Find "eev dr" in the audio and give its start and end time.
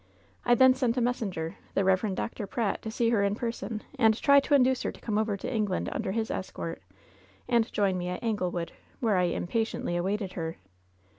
1.83-2.47